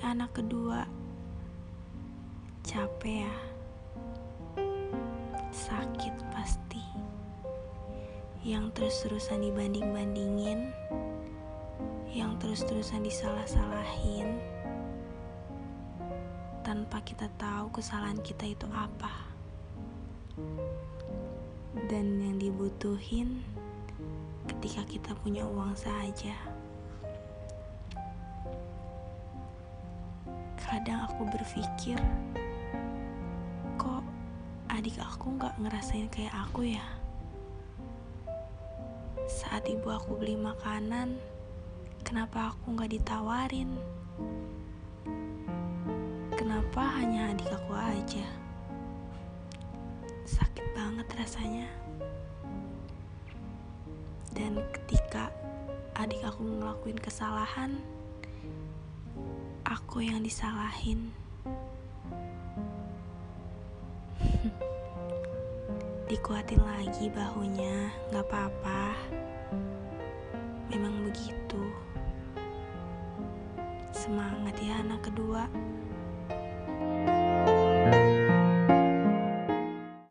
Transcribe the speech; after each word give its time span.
anak 0.00 0.32
kedua. 0.32 0.88
Capek 2.64 3.28
ya. 3.28 3.36
Sakit 5.52 6.14
pasti. 6.32 6.84
Yang 8.40 8.64
terus-terusan 8.76 9.44
dibanding-bandingin. 9.44 10.72
Yang 12.10 12.32
terus-terusan 12.40 13.04
disalah-salahin. 13.04 14.40
Tanpa 16.64 17.02
kita 17.04 17.28
tahu 17.36 17.68
kesalahan 17.74 18.20
kita 18.24 18.48
itu 18.48 18.66
apa. 18.72 19.28
Dan 21.90 22.22
yang 22.22 22.36
dibutuhin 22.40 23.44
ketika 24.48 24.82
kita 24.88 25.12
punya 25.20 25.44
uang 25.44 25.76
saja. 25.76 26.34
Kadang 30.80 31.12
aku 31.12 31.28
berpikir, 31.28 32.00
kok 33.76 34.00
adik 34.72 34.96
aku 34.96 35.28
gak 35.36 35.52
ngerasain 35.60 36.08
kayak 36.08 36.32
aku 36.32 36.72
ya? 36.72 36.80
Saat 39.28 39.68
ibu 39.68 39.92
aku 39.92 40.16
beli 40.16 40.40
makanan, 40.40 41.20
kenapa 42.00 42.56
aku 42.56 42.80
gak 42.80 42.96
ditawarin? 42.96 43.76
Kenapa 46.32 46.96
hanya 46.96 47.28
adik 47.36 47.52
aku 47.52 47.76
aja? 47.76 48.24
Sakit 50.24 50.64
banget 50.72 51.12
rasanya. 51.12 51.68
Dan 54.32 54.64
ketika 54.72 55.28
adik 55.92 56.24
aku 56.24 56.40
ngelakuin 56.40 56.96
kesalahan, 56.96 57.76
aku 59.90 60.06
yang 60.06 60.22
disalahin. 60.22 61.10
Dikuatin 66.06 66.62
lagi 66.62 67.10
bahunya, 67.10 67.90
gak 68.14 68.22
apa-apa. 68.22 68.94
Memang 70.70 70.94
begitu. 71.10 71.58
Semangat 73.90 74.54
ya 74.62 74.78
anak 74.78 75.10
kedua. 75.10 75.50